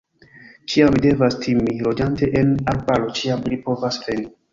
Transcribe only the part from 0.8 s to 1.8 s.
mi devas timi,